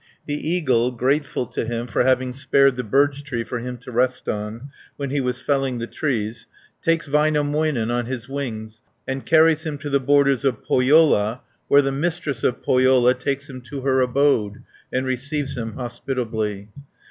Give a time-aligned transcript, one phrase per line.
[0.25, 4.27] The eagle, grateful to him for having spared the birch tree for him to rest
[4.27, 6.47] on, when he was felling the trees
[6.81, 11.91] takes Väinämöinen on his wings, and carries him to the borders of Pohjola, where the
[11.91, 16.91] Mistress of Pohjola takes him to her abode, and receives him hospitably (89 274).